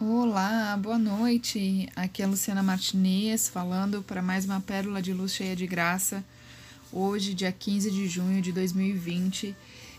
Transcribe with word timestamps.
Olá, 0.00 0.76
boa 0.76 0.98
noite. 0.98 1.88
Aqui 1.94 2.20
é 2.20 2.24
a 2.24 2.28
Luciana 2.28 2.64
Martinez 2.64 3.48
falando 3.48 4.02
para 4.02 4.20
mais 4.20 4.44
uma 4.44 4.60
pérola 4.60 5.00
de 5.00 5.12
luz 5.12 5.32
cheia 5.32 5.54
de 5.54 5.68
graça. 5.68 6.24
Hoje, 6.92 7.32
dia 7.32 7.52
15 7.52 7.92
de 7.92 8.08
junho 8.08 8.42
de 8.42 8.50
2020. 8.50 9.54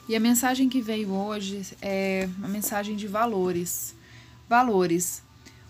E 0.09 0.13
a 0.13 0.19
mensagem 0.19 0.67
que 0.67 0.81
veio 0.81 1.13
hoje 1.13 1.61
é 1.81 2.27
uma 2.37 2.49
mensagem 2.49 2.97
de 2.97 3.07
valores. 3.07 3.95
Valores. 4.49 5.23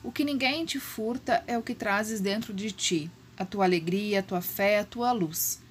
O 0.03 0.11
que 0.11 0.25
ninguém 0.25 0.65
te 0.65 0.79
furta 0.79 1.43
é 1.45 1.55
o 1.55 1.61
que 1.61 1.75
trazes 1.75 2.19
dentro 2.19 2.51
de 2.51 2.71
ti: 2.71 3.11
a 3.37 3.45
tua 3.45 3.65
alegria, 3.65 4.21
a 4.21 4.23
tua 4.23 4.41
fé, 4.41 4.79
a 4.79 4.83
tua 4.83 5.11
luz. 5.11 5.61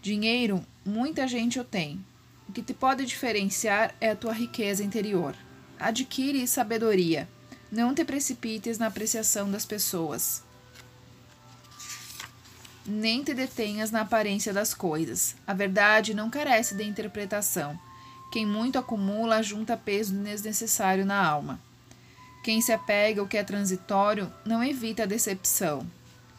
Dinheiro, 0.00 0.64
muita 0.84 1.26
gente 1.26 1.58
o 1.58 1.64
tem. 1.64 1.98
O 2.48 2.52
que 2.52 2.62
te 2.62 2.72
pode 2.72 3.04
diferenciar 3.04 3.96
é 4.00 4.10
a 4.10 4.16
tua 4.16 4.32
riqueza 4.32 4.84
interior. 4.84 5.34
Adquire 5.80 6.46
sabedoria 6.46 7.28
não 7.76 7.94
te 7.94 8.04
precipites 8.04 8.78
na 8.78 8.86
apreciação 8.86 9.50
das 9.50 9.64
pessoas. 9.64 10.42
Nem 12.84 13.22
te 13.22 13.34
detenhas 13.34 13.90
na 13.90 14.00
aparência 14.00 14.52
das 14.52 14.72
coisas. 14.72 15.36
A 15.46 15.52
verdade 15.52 16.14
não 16.14 16.30
carece 16.30 16.74
de 16.74 16.84
interpretação. 16.84 17.78
Quem 18.32 18.46
muito 18.46 18.78
acumula 18.78 19.42
junta 19.42 19.76
peso 19.76 20.14
desnecessário 20.14 21.04
na 21.04 21.24
alma. 21.24 21.60
Quem 22.42 22.60
se 22.60 22.72
apega 22.72 23.20
ao 23.20 23.26
que 23.26 23.36
é 23.36 23.44
transitório 23.44 24.32
não 24.44 24.62
evita 24.62 25.02
a 25.02 25.06
decepção. 25.06 25.86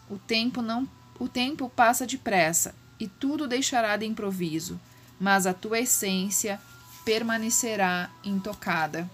O 0.09 0.17
tempo 0.17 0.61
não 0.61 0.87
o 1.19 1.27
tempo 1.27 1.69
passa 1.69 2.05
depressa 2.05 2.75
e 2.99 3.07
tudo 3.07 3.47
deixará 3.47 3.97
de 3.97 4.05
improviso, 4.05 4.79
mas 5.19 5.47
a 5.47 5.53
tua 5.53 5.79
essência 5.79 6.61
permanecerá 7.03 8.09
intocada 8.23 9.09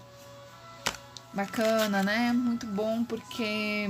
bacana, 1.34 2.02
né? 2.02 2.32
Muito 2.32 2.66
bom 2.66 3.04
porque 3.04 3.88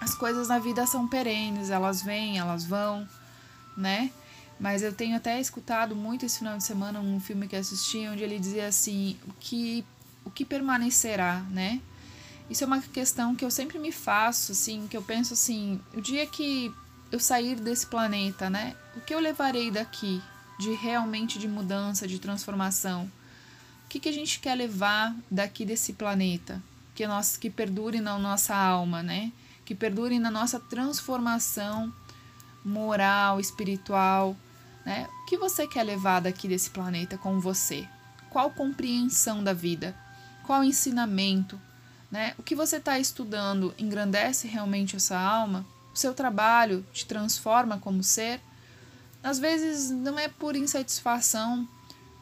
as 0.00 0.14
coisas 0.14 0.48
na 0.48 0.58
vida 0.58 0.86
são 0.86 1.08
perenes, 1.08 1.70
elas 1.70 2.02
vêm, 2.02 2.38
elas 2.38 2.64
vão, 2.64 3.08
né? 3.76 4.10
Mas 4.60 4.82
eu 4.82 4.92
tenho 4.92 5.16
até 5.16 5.40
escutado 5.40 5.96
muito 5.96 6.24
esse 6.24 6.38
final 6.38 6.56
de 6.56 6.64
semana 6.64 7.00
um 7.00 7.18
filme 7.18 7.48
que 7.48 7.56
assisti 7.56 8.06
onde 8.06 8.22
ele 8.22 8.38
dizia 8.38 8.68
assim, 8.68 9.16
o 9.26 9.32
que 9.40 9.84
o 10.24 10.30
que 10.30 10.44
permanecerá, 10.44 11.40
né? 11.50 11.80
Isso 12.48 12.62
é 12.62 12.66
uma 12.66 12.80
questão 12.80 13.34
que 13.34 13.44
eu 13.44 13.50
sempre 13.50 13.78
me 13.78 13.90
faço, 13.90 14.52
assim, 14.52 14.86
que 14.86 14.96
eu 14.96 15.02
penso 15.02 15.32
assim, 15.32 15.80
o 15.94 16.00
dia 16.00 16.26
que 16.26 16.72
eu 17.10 17.18
sair 17.18 17.56
desse 17.56 17.86
planeta, 17.86 18.48
né? 18.48 18.76
O 18.96 19.00
que 19.00 19.14
eu 19.14 19.18
levarei 19.18 19.70
daqui 19.70 20.22
de 20.58 20.72
realmente 20.74 21.38
de 21.38 21.48
mudança, 21.48 22.06
de 22.06 22.18
transformação? 22.18 23.10
Que, 23.92 24.00
que 24.00 24.08
a 24.08 24.12
gente 24.12 24.40
quer 24.40 24.54
levar 24.54 25.14
daqui 25.30 25.66
desse 25.66 25.92
planeta? 25.92 26.62
Que, 26.94 27.06
nós, 27.06 27.36
que 27.36 27.50
perdure 27.50 28.00
na 28.00 28.18
nossa 28.18 28.56
alma, 28.56 29.02
né? 29.02 29.30
Que 29.66 29.74
perdure 29.74 30.18
na 30.18 30.30
nossa 30.30 30.58
transformação 30.58 31.92
moral, 32.64 33.38
espiritual, 33.38 34.34
né? 34.82 35.06
O 35.22 35.26
que 35.26 35.36
você 35.36 35.66
quer 35.66 35.82
levar 35.82 36.20
daqui 36.20 36.48
desse 36.48 36.70
planeta 36.70 37.18
com 37.18 37.38
você? 37.38 37.86
Qual 38.30 38.50
compreensão 38.52 39.44
da 39.44 39.52
vida? 39.52 39.94
Qual 40.44 40.64
ensinamento? 40.64 41.60
Né? 42.10 42.34
O 42.38 42.42
que 42.42 42.54
você 42.54 42.76
está 42.76 42.98
estudando 42.98 43.74
engrandece 43.78 44.48
realmente 44.48 44.96
essa 44.96 45.18
alma? 45.18 45.66
O 45.92 45.98
seu 45.98 46.14
trabalho 46.14 46.84
te 46.94 47.04
transforma 47.04 47.76
como 47.76 48.02
ser? 48.02 48.40
Às 49.22 49.38
vezes 49.38 49.90
não 49.90 50.18
é 50.18 50.28
por 50.28 50.56
insatisfação, 50.56 51.68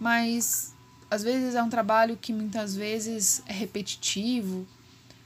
mas 0.00 0.74
às 1.10 1.24
vezes 1.24 1.56
é 1.56 1.62
um 1.62 1.68
trabalho 1.68 2.16
que 2.16 2.32
muitas 2.32 2.76
vezes 2.76 3.42
é 3.46 3.52
repetitivo, 3.52 4.66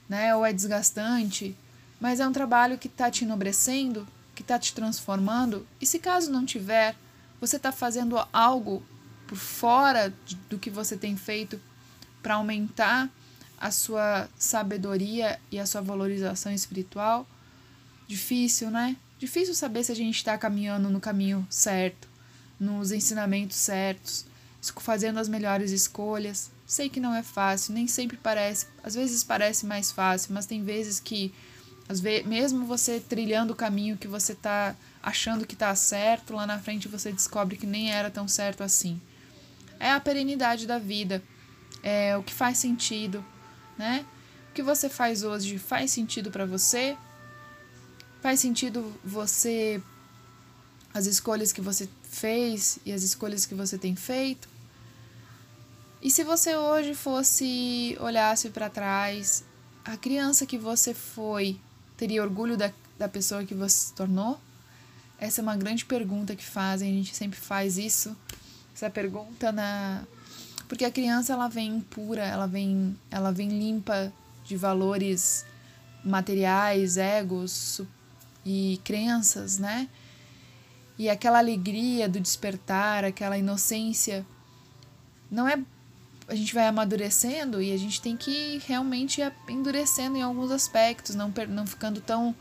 né, 0.09 0.35
ou 0.35 0.43
é 0.43 0.51
desgastante, 0.51 1.55
mas 1.99 2.19
é 2.19 2.27
um 2.27 2.33
trabalho 2.33 2.77
que 2.77 2.87
está 2.87 3.09
te 3.11 3.23
enobrecendo, 3.23 4.07
que 4.33 4.41
está 4.41 4.57
te 4.57 4.73
transformando. 4.73 5.65
E 5.79 5.85
se 5.85 5.99
caso 5.99 6.31
não 6.31 6.45
tiver, 6.45 6.95
você 7.39 7.57
está 7.57 7.71
fazendo 7.71 8.17
algo 8.33 8.83
por 9.27 9.37
fora 9.37 10.13
do 10.49 10.57
que 10.57 10.69
você 10.69 10.97
tem 10.97 11.15
feito 11.15 11.61
para 12.21 12.35
aumentar 12.35 13.09
a 13.57 13.71
sua 13.71 14.27
sabedoria 14.37 15.39
e 15.51 15.59
a 15.59 15.65
sua 15.65 15.81
valorização 15.81 16.51
espiritual? 16.51 17.27
Difícil, 18.07 18.69
né? 18.69 18.97
Difícil 19.17 19.55
saber 19.55 19.83
se 19.83 19.91
a 19.91 19.95
gente 19.95 20.15
está 20.15 20.37
caminhando 20.37 20.89
no 20.89 20.99
caminho 20.99 21.45
certo, 21.49 22.07
nos 22.59 22.91
ensinamentos 22.91 23.57
certos 23.57 24.25
fazendo 24.77 25.19
as 25.19 25.27
melhores 25.27 25.71
escolhas. 25.71 26.51
Sei 26.65 26.89
que 26.89 26.99
não 26.99 27.13
é 27.13 27.23
fácil, 27.23 27.73
nem 27.73 27.87
sempre 27.87 28.17
parece, 28.17 28.67
às 28.83 28.95
vezes 28.95 29.23
parece 29.23 29.65
mais 29.65 29.91
fácil, 29.91 30.33
mas 30.33 30.45
tem 30.45 30.63
vezes 30.63 30.99
que 30.99 31.33
às 31.87 31.99
vezes, 31.99 32.25
mesmo 32.25 32.65
você 32.65 32.99
trilhando 32.99 33.53
o 33.53 33.55
caminho 33.55 33.97
que 33.97 34.07
você 34.07 34.31
está 34.31 34.75
achando 35.03 35.45
que 35.45 35.53
está 35.53 35.73
certo, 35.75 36.33
lá 36.33 36.47
na 36.47 36.57
frente 36.57 36.87
você 36.87 37.11
descobre 37.11 37.57
que 37.57 37.67
nem 37.67 37.91
era 37.91 38.09
tão 38.09 38.27
certo 38.27 38.63
assim. 38.63 38.99
É 39.79 39.91
a 39.91 39.99
perenidade 39.99 40.65
da 40.65 40.79
vida, 40.79 41.21
é 41.83 42.17
o 42.17 42.23
que 42.23 42.33
faz 42.33 42.57
sentido, 42.57 43.23
né? 43.77 44.03
O 44.49 44.53
que 44.53 44.63
você 44.63 44.89
faz 44.89 45.21
hoje 45.21 45.59
faz 45.59 45.91
sentido 45.91 46.31
para 46.31 46.45
você? 46.45 46.97
Faz 48.21 48.39
sentido 48.39 48.91
você 49.03 49.79
as 50.91 51.05
escolhas 51.05 51.51
que 51.51 51.61
você 51.61 51.87
fez 52.03 52.79
e 52.85 52.91
as 52.91 53.03
escolhas 53.03 53.45
que 53.45 53.53
você 53.53 53.77
tem 53.77 53.95
feito? 53.95 54.54
E 56.05 56.11
se 56.11 56.23
você 56.23 56.55
hoje 56.55 56.93
fosse 56.93 57.97
olhasse 57.99 58.51
para 58.51 58.69
trás, 58.69 59.43
a 59.83 59.97
criança 59.97 60.45
que 60.45 60.55
você 60.55 60.93
foi 60.93 61.59
teria 61.97 62.21
orgulho 62.21 62.55
da, 62.55 62.71
da 62.95 63.09
pessoa 63.09 63.43
que 63.43 63.55
você 63.55 63.87
se 63.87 63.93
tornou? 63.93 64.39
Essa 65.17 65.41
é 65.41 65.43
uma 65.43 65.57
grande 65.57 65.83
pergunta 65.83 66.35
que 66.35 66.45
fazem, 66.45 66.91
a 66.91 66.93
gente 66.93 67.15
sempre 67.15 67.39
faz 67.39 67.79
isso. 67.79 68.15
Essa 68.75 68.87
pergunta 68.87 69.51
na 69.51 70.03
porque 70.67 70.85
a 70.85 70.91
criança 70.91 71.33
ela 71.33 71.47
vem 71.47 71.81
pura, 71.81 72.23
ela 72.23 72.45
vem 72.45 72.95
ela 73.09 73.31
vem 73.31 73.49
limpa 73.49 74.13
de 74.43 74.55
valores 74.55 75.43
materiais, 76.03 76.97
egos 76.97 77.81
e 78.45 78.79
crenças, 78.83 79.57
né? 79.57 79.89
E 80.99 81.09
aquela 81.09 81.39
alegria 81.39 82.07
do 82.07 82.19
despertar, 82.19 83.03
aquela 83.03 83.39
inocência 83.39 84.23
não 85.31 85.47
é 85.47 85.57
a 86.27 86.33
gente 86.33 86.53
vai 86.53 86.67
amadurecendo 86.67 87.61
e 87.61 87.71
a 87.71 87.77
gente 87.77 88.01
tem 88.01 88.17
que 88.17 88.61
realmente 88.65 89.21
endurecendo 89.47 90.17
em 90.17 90.23
alguns 90.23 90.51
aspectos, 90.51 91.15
não, 91.15 91.31
não 91.49 91.67
ficando 91.67 92.01
tão, 92.01 92.35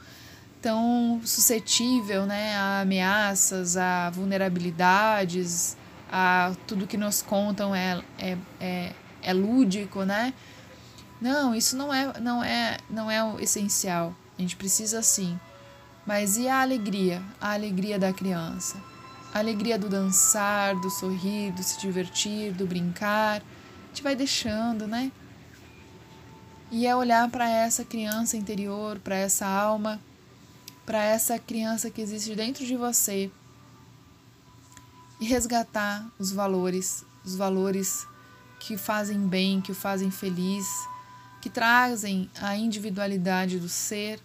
tão 0.61 1.21
suscetível 1.25 2.25
né, 2.25 2.57
a 2.57 2.81
ameaças, 2.81 3.77
a 3.77 4.11
vulnerabilidades, 4.11 5.77
a 6.11 6.53
tudo 6.67 6.87
que 6.87 6.97
nos 6.97 7.21
contam 7.21 7.75
é, 7.75 8.03
é, 8.19 8.39
é, 8.59 8.93
é 9.23 9.33
lúdico, 9.33 10.05
né? 10.05 10.33
Não, 11.21 11.55
isso 11.55 11.77
não 11.77 11.93
é, 11.93 12.21
não 12.21 12.43
é, 12.43 12.79
não 12.89 13.11
é 13.11 13.23
o 13.23 13.39
essencial. 13.41 14.15
A 14.39 14.43
gente 14.43 14.57
precisa 14.57 15.03
sim. 15.03 15.39
Mas 16.07 16.37
e 16.37 16.49
a 16.49 16.61
alegria? 16.61 17.23
A 17.41 17.53
alegria 17.53 17.99
da 17.99 18.13
criança. 18.13 18.77
A 19.33 19.39
alegria 19.39 19.79
do 19.79 19.89
dançar, 19.89 20.75
do 20.77 20.91
sorrir, 20.91 21.53
do 21.53 21.63
se 21.63 21.81
divertir, 21.81 22.53
do 22.53 22.67
brincar 22.67 23.43
gente 23.95 24.03
vai 24.03 24.17
deixando, 24.17 24.89
né? 24.89 25.13
E 26.73 26.85
é 26.85 26.97
olhar 26.97 27.31
para 27.31 27.49
essa 27.49 27.85
criança 27.85 28.37
interior, 28.37 28.99
para 28.99 29.15
essa 29.15 29.47
alma, 29.47 30.01
para 30.85 31.05
essa 31.05 31.39
criança 31.39 31.89
que 31.89 32.01
existe 32.01 32.35
dentro 32.35 32.67
de 32.67 32.77
você 32.77 33.31
e 35.21 35.25
resgatar 35.25 36.05
os 36.19 36.33
valores, 36.33 37.05
os 37.25 37.37
valores 37.37 38.05
que 38.59 38.77
fazem 38.77 39.29
bem, 39.29 39.61
que 39.61 39.71
o 39.71 39.75
fazem 39.77 40.11
feliz, 40.11 40.67
que 41.41 41.49
trazem 41.49 42.29
a 42.41 42.57
individualidade 42.57 43.61
do 43.61 43.69
ser. 43.69 44.21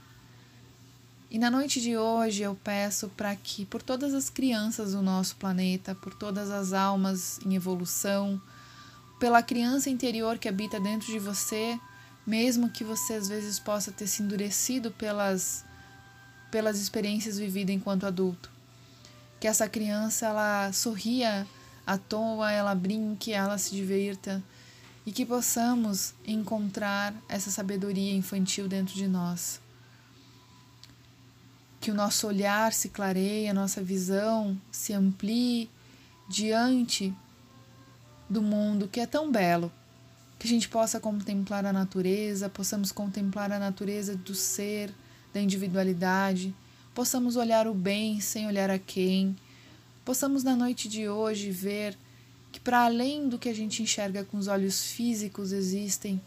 E 1.29 1.37
na 1.37 1.51
noite 1.51 1.79
de 1.79 1.95
hoje 1.95 2.41
eu 2.41 2.57
peço 2.63 3.07
para 3.09 3.35
que, 3.35 3.65
por 3.65 3.83
todas 3.83 4.15
as 4.15 4.31
crianças 4.31 4.93
do 4.93 5.01
nosso 5.03 5.35
planeta, 5.35 5.93
por 5.93 6.15
todas 6.15 6.49
as 6.49 6.73
almas 6.73 7.39
em 7.45 7.53
evolução, 7.53 8.41
pela 9.19 9.43
criança 9.43 9.89
interior 9.89 10.37
que 10.37 10.47
habita 10.47 10.79
dentro 10.79 11.07
de 11.07 11.19
você, 11.19 11.79
mesmo 12.25 12.69
que 12.69 12.83
você 12.83 13.13
às 13.13 13.27
vezes 13.27 13.59
possa 13.59 13.91
ter 13.91 14.07
se 14.07 14.23
endurecido 14.23 14.91
pelas 14.91 15.65
pelas 16.49 16.79
experiências 16.79 17.37
vividas 17.37 17.75
enquanto 17.75 18.07
adulto. 18.07 18.49
Que 19.39 19.47
essa 19.47 19.69
criança 19.69 20.25
ela 20.25 20.71
sorria 20.73 21.45
à 21.85 21.97
toa, 21.97 22.51
ela 22.51 22.73
brinque, 22.73 23.33
ela 23.33 23.57
se 23.57 23.75
divirta 23.75 24.41
e 25.05 25.11
que 25.11 25.25
possamos 25.25 26.13
encontrar 26.25 27.13
essa 27.27 27.51
sabedoria 27.51 28.13
infantil 28.13 28.67
dentro 28.67 28.95
de 28.95 29.07
nós. 29.07 29.61
Que 31.79 31.91
o 31.91 31.95
nosso 31.95 32.27
olhar 32.27 32.73
se 32.73 32.89
clareie, 32.89 33.47
a 33.47 33.53
nossa 33.53 33.81
visão 33.81 34.59
se 34.71 34.91
amplie 34.91 35.69
diante 36.27 37.13
do 38.29 38.41
mundo 38.41 38.87
que 38.87 38.99
é 38.99 39.05
tão 39.05 39.31
belo, 39.31 39.71
Que 40.37 40.47
a 40.47 40.49
gente 40.49 40.69
possa 40.69 41.01
contemplar 41.01 41.65
a 41.65 41.73
natureza, 41.73 42.47
possamos 42.47 42.93
contemplar 42.93 43.51
a 43.51 43.59
natureza 43.59 44.15
do 44.15 44.33
ser, 44.33 44.89
da 45.33 45.41
individualidade, 45.41 46.55
possamos 46.95 47.35
olhar 47.35 47.67
o 47.67 47.73
bem 47.73 48.21
sem 48.21 48.47
olhar 48.47 48.69
a 48.69 48.79
quem, 48.79 49.35
possamos 50.05 50.43
na 50.43 50.55
noite 50.55 50.87
de 50.87 51.09
hoje 51.09 51.51
ver 51.51 51.97
que 52.53 52.59
para 52.59 52.85
além 52.85 53.27
do 53.27 53.37
que 53.37 53.49
a 53.49 53.53
gente 53.53 53.83
enxerga 53.83 54.23
com 54.23 54.37
os 54.37 54.47
olhos 54.47 54.91
físicos 54.91 55.51
existem 55.51 56.21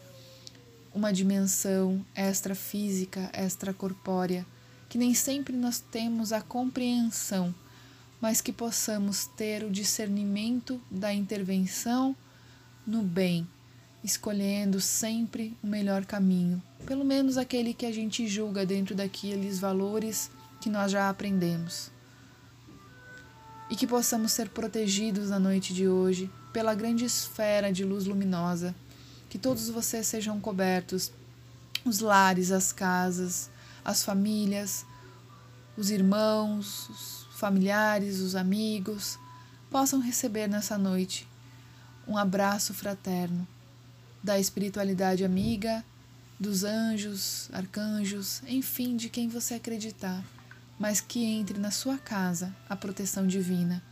uma 0.94 1.12
dimensão 1.12 2.04
extrafísica, 2.14 3.30
extracorpórea, 3.34 4.44
que 4.88 4.98
nem 4.98 5.14
sempre 5.14 5.56
nós 5.56 5.80
temos 5.80 6.32
a 6.32 6.42
compreensão, 6.42 7.54
mas 8.22 8.40
que 8.40 8.52
possamos 8.52 9.26
ter 9.26 9.64
o 9.64 9.70
discernimento 9.70 10.80
da 10.88 11.12
intervenção 11.12 12.14
no 12.86 13.02
bem, 13.02 13.48
escolhendo 14.04 14.80
sempre 14.80 15.56
o 15.60 15.66
melhor 15.66 16.06
caminho, 16.06 16.62
pelo 16.86 17.04
menos 17.04 17.36
aquele 17.36 17.74
que 17.74 17.84
a 17.84 17.92
gente 17.92 18.28
julga 18.28 18.64
dentro 18.64 18.94
daqueles 18.94 19.58
valores 19.58 20.30
que 20.60 20.70
nós 20.70 20.92
já 20.92 21.08
aprendemos. 21.08 21.90
E 23.68 23.74
que 23.74 23.88
possamos 23.88 24.30
ser 24.30 24.50
protegidos 24.50 25.30
na 25.30 25.40
noite 25.40 25.74
de 25.74 25.88
hoje 25.88 26.30
pela 26.52 26.76
grande 26.76 27.04
esfera 27.04 27.72
de 27.72 27.84
luz 27.84 28.04
luminosa, 28.04 28.72
que 29.28 29.38
todos 29.38 29.68
vocês 29.68 30.06
sejam 30.06 30.40
cobertos, 30.40 31.10
os 31.84 31.98
lares, 31.98 32.52
as 32.52 32.72
casas, 32.72 33.50
as 33.84 34.04
famílias, 34.04 34.86
os 35.82 35.90
irmãos, 35.90 36.88
os 36.88 37.26
familiares, 37.32 38.20
os 38.20 38.36
amigos, 38.36 39.18
possam 39.68 39.98
receber 39.98 40.46
nessa 40.46 40.78
noite 40.78 41.26
um 42.06 42.16
abraço 42.16 42.72
fraterno 42.72 43.44
da 44.22 44.38
espiritualidade 44.38 45.24
amiga, 45.24 45.84
dos 46.38 46.62
anjos, 46.62 47.50
arcanjos, 47.52 48.44
enfim, 48.46 48.96
de 48.96 49.08
quem 49.08 49.28
você 49.28 49.54
acreditar, 49.54 50.24
mas 50.78 51.00
que 51.00 51.24
entre 51.24 51.58
na 51.58 51.72
sua 51.72 51.98
casa 51.98 52.54
a 52.68 52.76
proteção 52.76 53.26
divina. 53.26 53.82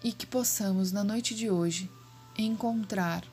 E 0.00 0.12
que 0.12 0.26
possamos, 0.26 0.92
na 0.92 1.02
noite 1.02 1.34
de 1.34 1.50
hoje, 1.50 1.90
encontrar 2.38 3.24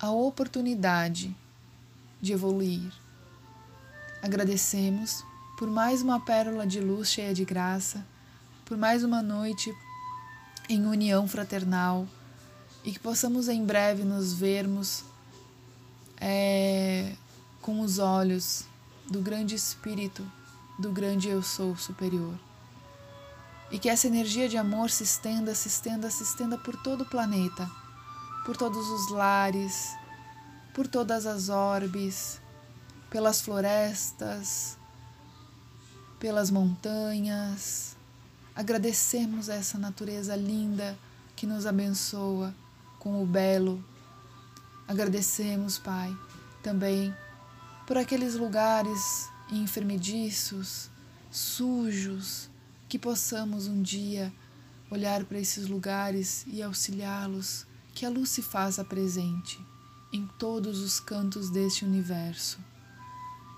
a 0.00 0.10
oportunidade 0.10 1.32
de 2.20 2.32
evoluir. 2.32 3.01
Agradecemos 4.22 5.24
por 5.58 5.68
mais 5.68 6.00
uma 6.00 6.20
pérola 6.20 6.64
de 6.64 6.80
luz 6.80 7.08
cheia 7.08 7.34
de 7.34 7.44
graça, 7.44 8.06
por 8.64 8.78
mais 8.78 9.02
uma 9.02 9.20
noite 9.20 9.74
em 10.68 10.86
união 10.86 11.26
fraternal 11.26 12.06
e 12.84 12.92
que 12.92 13.00
possamos 13.00 13.48
em 13.48 13.64
breve 13.64 14.04
nos 14.04 14.32
vermos 14.32 15.04
é, 16.20 17.16
com 17.60 17.80
os 17.80 17.98
olhos 17.98 18.64
do 19.10 19.20
grande 19.20 19.56
Espírito, 19.56 20.24
do 20.78 20.92
grande 20.92 21.28
Eu 21.28 21.42
Sou 21.42 21.76
superior. 21.76 22.38
E 23.72 23.78
que 23.78 23.88
essa 23.88 24.06
energia 24.06 24.48
de 24.48 24.56
amor 24.56 24.88
se 24.88 25.02
estenda, 25.02 25.52
se 25.52 25.66
estenda, 25.66 26.08
se 26.10 26.22
estenda 26.22 26.56
por 26.56 26.76
todo 26.76 27.02
o 27.02 27.10
planeta, 27.10 27.68
por 28.44 28.56
todos 28.56 28.88
os 28.88 29.10
lares, 29.10 29.96
por 30.74 30.86
todas 30.86 31.26
as 31.26 31.48
orbes, 31.48 32.41
pelas 33.12 33.42
florestas, 33.42 34.78
pelas 36.18 36.50
montanhas. 36.50 37.94
Agradecemos 38.56 39.50
essa 39.50 39.76
natureza 39.76 40.34
linda 40.34 40.98
que 41.36 41.46
nos 41.46 41.66
abençoa 41.66 42.54
com 42.98 43.22
o 43.22 43.26
belo. 43.26 43.84
Agradecemos, 44.88 45.76
Pai, 45.76 46.16
também 46.62 47.14
por 47.86 47.98
aqueles 47.98 48.34
lugares 48.34 49.28
enfermediços, 49.50 50.88
sujos, 51.30 52.48
que 52.88 52.98
possamos 52.98 53.66
um 53.66 53.82
dia 53.82 54.32
olhar 54.90 55.22
para 55.24 55.38
esses 55.38 55.68
lugares 55.68 56.46
e 56.46 56.62
auxiliá-los, 56.62 57.66
que 57.94 58.06
a 58.06 58.10
luz 58.10 58.30
se 58.30 58.40
faça 58.40 58.82
presente 58.82 59.60
em 60.10 60.26
todos 60.38 60.80
os 60.80 60.98
cantos 60.98 61.50
deste 61.50 61.84
universo, 61.84 62.58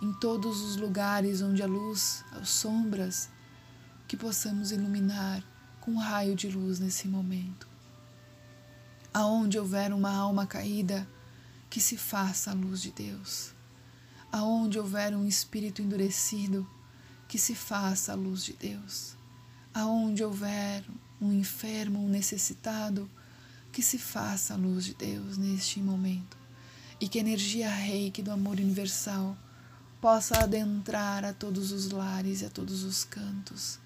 em 0.04 0.12
todos 0.12 0.60
os 0.60 0.76
lugares 0.76 1.42
onde 1.42 1.62
a 1.62 1.66
luz, 1.66 2.24
as 2.32 2.48
sombras, 2.48 3.28
que 4.06 4.16
possamos 4.16 4.70
iluminar 4.70 5.42
com 5.80 5.92
um 5.92 5.98
raio 5.98 6.34
de 6.34 6.48
luz 6.48 6.78
nesse 6.78 7.08
momento 7.08 7.74
aonde 9.14 9.56
houver 9.56 9.92
uma 9.92 10.12
alma 10.12 10.44
caída, 10.44 11.08
que 11.70 11.80
se 11.80 11.96
faça 11.96 12.50
a 12.50 12.54
luz 12.54 12.82
de 12.82 12.90
Deus. 12.90 13.54
Aonde 14.32 14.76
houver 14.76 15.14
um 15.14 15.24
espírito 15.24 15.80
endurecido, 15.80 16.68
que 17.28 17.38
se 17.38 17.54
faça 17.54 18.10
a 18.10 18.16
luz 18.16 18.44
de 18.44 18.54
Deus. 18.54 19.16
Aonde 19.72 20.24
houver 20.24 20.84
um 21.20 21.32
enfermo, 21.32 22.04
um 22.04 22.08
necessitado, 22.08 23.08
que 23.70 23.82
se 23.82 23.98
faça 23.98 24.54
a 24.54 24.56
luz 24.56 24.84
de 24.84 24.94
Deus 24.94 25.38
neste 25.38 25.80
momento. 25.80 26.36
E 27.00 27.08
que 27.08 27.18
a 27.18 27.20
energia 27.20 27.70
reiki 27.70 28.20
do 28.20 28.32
amor 28.32 28.58
universal 28.58 29.36
possa 30.04 30.40
adentrar 30.40 31.24
a 31.24 31.32
todos 31.32 31.72
os 31.72 31.90
lares 31.90 32.42
e 32.42 32.44
a 32.44 32.50
todos 32.50 32.82
os 32.82 33.04
cantos 33.04 33.78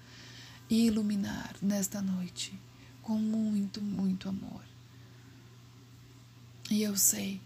e 0.69 0.85
iluminar 0.85 1.55
nesta 1.61 2.01
noite 2.01 2.59
com 3.01 3.13
muito, 3.13 3.81
muito 3.81 4.27
amor. 4.27 4.61
E 6.69 6.83
eu 6.83 6.97
sei 6.97 7.39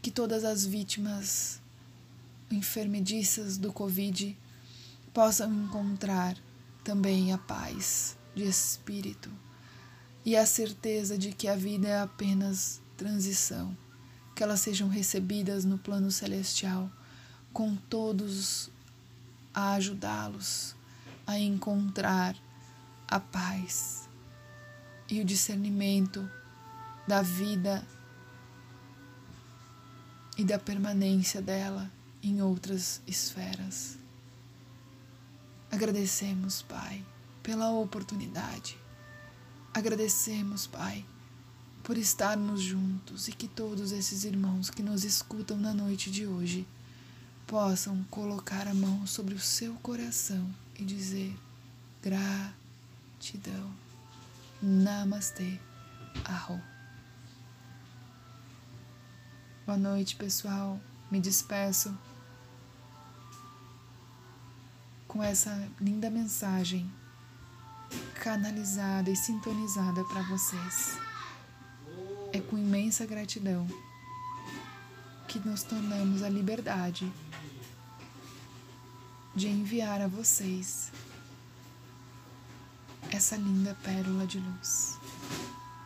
que 0.00 0.12
todas 0.12 0.44
as 0.44 0.64
vítimas 0.64 1.60
enfermediças 2.52 3.58
do 3.58 3.72
Covid 3.72 4.38
possam 5.12 5.52
encontrar 5.52 6.36
também 6.84 7.32
a 7.32 7.38
paz 7.38 8.16
de 8.32 8.44
espírito 8.44 9.28
e 10.24 10.36
a 10.36 10.46
certeza 10.46 11.18
de 11.18 11.32
que 11.32 11.48
a 11.48 11.56
vida 11.56 11.88
é 11.88 12.00
apenas 12.00 12.80
transição, 12.96 13.76
que 14.36 14.42
elas 14.44 14.60
sejam 14.60 14.86
recebidas 14.88 15.64
no 15.64 15.78
plano 15.78 16.12
celestial 16.12 16.88
com 17.54 17.76
todos 17.76 18.68
a 19.54 19.74
ajudá-los 19.74 20.74
a 21.24 21.38
encontrar 21.38 22.36
a 23.06 23.20
paz 23.20 24.08
e 25.08 25.20
o 25.20 25.24
discernimento 25.24 26.28
da 27.06 27.22
vida 27.22 27.86
e 30.36 30.44
da 30.44 30.58
permanência 30.58 31.40
dela 31.40 31.88
em 32.20 32.42
outras 32.42 33.00
esferas. 33.06 33.96
Agradecemos, 35.70 36.60
Pai, 36.62 37.04
pela 37.40 37.70
oportunidade. 37.70 38.76
Agradecemos, 39.72 40.66
Pai, 40.66 41.06
por 41.84 41.96
estarmos 41.96 42.60
juntos 42.60 43.28
e 43.28 43.32
que 43.32 43.46
todos 43.46 43.92
esses 43.92 44.24
irmãos 44.24 44.70
que 44.70 44.82
nos 44.82 45.04
escutam 45.04 45.56
na 45.56 45.72
noite 45.72 46.10
de 46.10 46.26
hoje 46.26 46.66
possam 47.46 48.02
colocar 48.10 48.66
a 48.66 48.74
mão 48.74 49.06
sobre 49.06 49.34
o 49.34 49.38
seu 49.38 49.74
coração 49.74 50.48
e 50.78 50.84
dizer 50.84 51.36
gratidão. 52.02 53.72
Namastê. 54.62 55.58
Arro. 56.24 56.60
Boa 59.66 59.78
noite, 59.78 60.16
pessoal. 60.16 60.80
Me 61.10 61.20
despeço 61.20 61.96
com 65.06 65.22
essa 65.22 65.68
linda 65.80 66.10
mensagem 66.10 66.90
canalizada 68.14 69.10
e 69.10 69.16
sintonizada 69.16 70.02
para 70.04 70.22
vocês. 70.22 70.98
É 72.32 72.40
com 72.40 72.56
imensa 72.56 73.06
gratidão 73.06 73.66
que 75.28 75.38
nos 75.40 75.62
tornamos 75.62 76.22
a 76.22 76.28
liberdade 76.28 77.12
de 79.34 79.48
enviar 79.48 80.00
a 80.00 80.08
vocês 80.08 80.92
essa 83.10 83.36
linda 83.36 83.76
pérola 83.82 84.26
de 84.26 84.38
luz. 84.38 84.98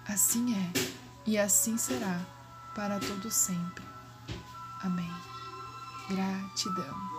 Assim 0.06 0.54
é 0.54 0.72
e 1.26 1.36
assim 1.38 1.76
será 1.76 2.20
para 2.74 2.98
todo 2.98 3.30
sempre. 3.30 3.84
Amém. 4.82 5.12
Gratidão. 6.08 7.17